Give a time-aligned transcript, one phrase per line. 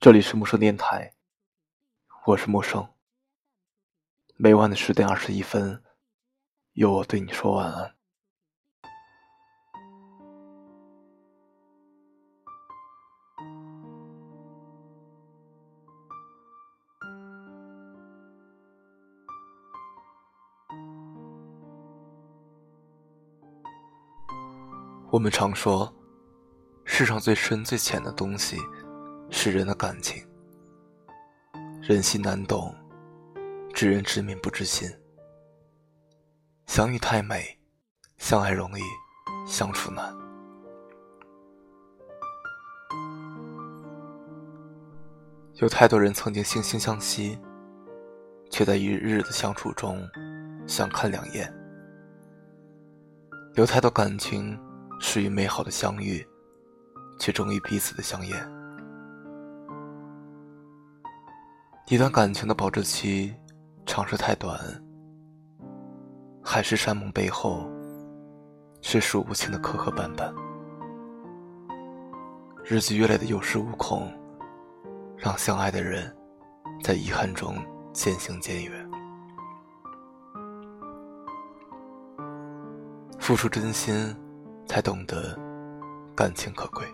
[0.00, 1.12] 这里是陌生电台，
[2.24, 2.88] 我是陌生。
[4.36, 5.82] 每晚的十点二十一分，
[6.72, 7.94] 由我对你说晚安。
[25.10, 25.94] 我们常说，
[26.86, 28.56] 世上最深最浅的东西。
[29.30, 30.22] 是人的感情，
[31.80, 32.74] 人心难懂，
[33.72, 34.90] 知人知面不知心。
[36.66, 37.58] 相遇太美，
[38.18, 38.82] 相爱容易，
[39.46, 40.14] 相处难。
[45.54, 47.38] 有太多人曾经惺惺相惜，
[48.50, 50.06] 却在一日日的相处中
[50.66, 51.52] 相看两厌。
[53.54, 54.58] 有太多感情
[55.00, 56.26] 始于美好的相遇，
[57.18, 58.59] 却终于彼此的相厌。
[61.90, 63.34] 一段感情的保质期，
[63.84, 64.56] 长是太短，
[66.40, 67.68] 海誓山盟背后，
[68.80, 70.32] 是数不清的磕磕绊绊。
[72.62, 74.08] 日积月累的有恃无恐，
[75.16, 76.16] 让相爱的人
[76.80, 77.56] 在遗憾中
[77.92, 78.90] 渐行渐远。
[83.18, 84.16] 付出真心，
[84.64, 85.36] 才懂得
[86.14, 86.86] 感情可贵。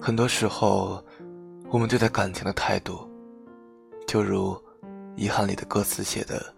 [0.00, 1.04] 很多时候。
[1.72, 3.08] 我们对待感情的态度，
[4.06, 4.52] 就如
[5.16, 6.54] 《遗憾》里的歌词写的：“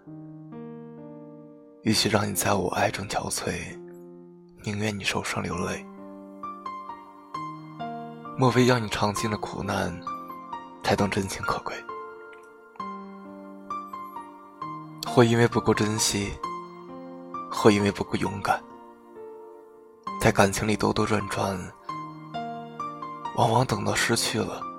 [1.82, 3.78] 与其让你在我爱中憔悴，
[4.64, 5.86] 宁愿你受伤流泪。”
[8.36, 9.96] 莫非要你尝尽了苦难，
[10.82, 11.76] 才懂真情可贵？
[15.06, 16.32] 或因为不够珍惜，
[17.48, 18.60] 或因为不够勇敢，
[20.20, 21.56] 在感情里兜兜转转，
[23.36, 24.73] 往往等到失去了。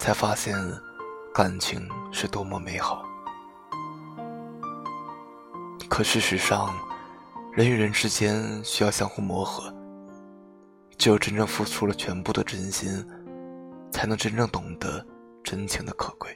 [0.00, 0.56] 才发现，
[1.34, 3.04] 感情是多么美好。
[5.90, 6.74] 可事实上，
[7.52, 9.70] 人与人之间需要相互磨合。
[10.96, 12.88] 只有真正付出了全部的真心，
[13.92, 15.06] 才能真正懂得
[15.44, 16.34] 真情的可贵，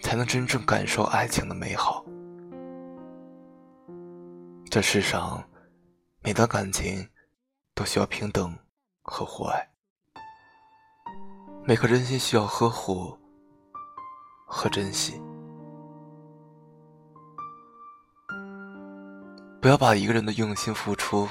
[0.00, 2.04] 才能真正感受爱情的美好。
[4.70, 5.42] 这世上，
[6.22, 7.08] 每段感情
[7.74, 8.56] 都需要平等
[9.02, 9.68] 和互爱。
[11.68, 13.14] 每颗真心需要呵护
[14.46, 15.20] 和珍惜，
[19.60, 21.28] 不要把一个人的用心付出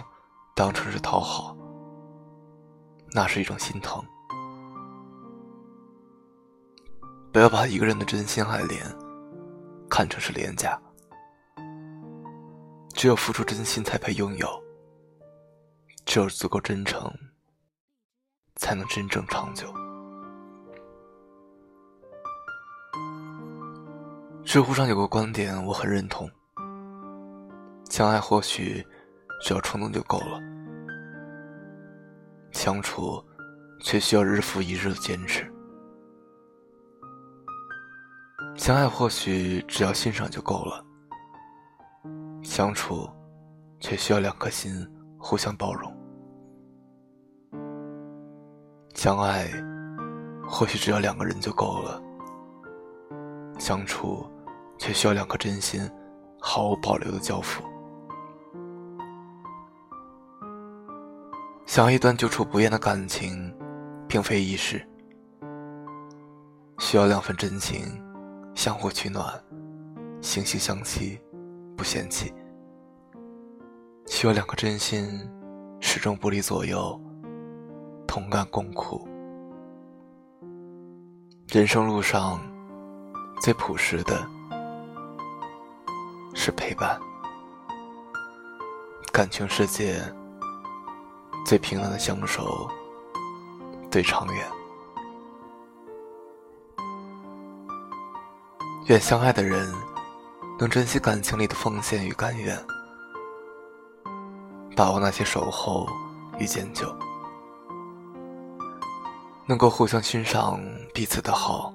[0.55, 1.57] 当成是讨好，
[3.13, 3.99] 那是一种心疼；
[7.33, 8.85] 不要把一个人的真心爱恋
[9.89, 10.79] 看成是廉价，
[12.93, 14.47] 只有付出真心才配拥有，
[16.05, 17.11] 只有足够真诚，
[18.57, 19.73] 才能真正长久。
[24.47, 26.31] 知乎上有个观点，我很认同：
[27.89, 28.81] 相爱或许
[29.41, 30.39] 只要冲动就够了，
[32.53, 33.21] 相处
[33.81, 35.43] 却需要日复一日的坚持；
[38.55, 40.81] 相爱或许只要欣赏就够了，
[42.41, 43.05] 相处
[43.81, 44.71] 却需要两颗心
[45.17, 45.91] 互相包容；
[48.95, 49.49] 相爱
[50.47, 52.01] 或许只要两个人就够了，
[53.59, 54.25] 相处。
[54.77, 55.81] 却需要两颗真心，
[56.39, 57.63] 毫无保留的交付。
[61.65, 63.53] 想要一段久处不厌的感情，
[64.07, 64.81] 并非易事，
[66.79, 67.81] 需要两份真情，
[68.55, 69.25] 相互取暖，
[70.21, 71.19] 惺惺相惜，
[71.75, 72.31] 不嫌弃；
[74.07, 75.05] 需要两颗真心，
[75.81, 76.99] 始终不离左右，
[78.07, 79.07] 同甘共苦。
[81.49, 82.39] 人生路上，
[83.41, 84.36] 最朴实的。
[86.47, 86.97] 是陪伴，
[89.11, 90.01] 感情世界
[91.45, 92.65] 最平淡的相守，
[93.91, 94.47] 最长远。
[98.85, 99.69] 愿相爱的人
[100.57, 102.57] 能珍惜感情里的奉献与甘愿，
[104.73, 105.85] 把握那些守候
[106.39, 106.87] 与迁就，
[109.45, 110.61] 能够互相欣赏
[110.93, 111.73] 彼此的好，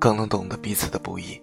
[0.00, 1.40] 更能懂得彼此的不易。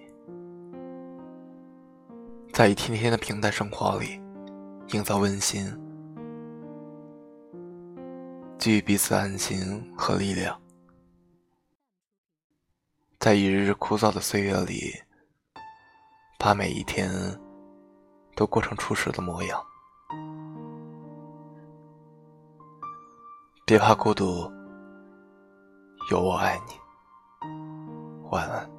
[2.59, 4.21] 在一天天的平淡生活里，
[4.89, 5.65] 营造温馨，
[8.57, 10.61] 给予彼此安心和力量。
[13.17, 14.93] 在一日日枯燥的岁月里，
[16.37, 17.09] 把每一天
[18.35, 19.65] 都过成初始的模样。
[23.65, 24.51] 别怕孤独，
[26.11, 26.73] 有我爱你。
[28.31, 28.78] 晚安。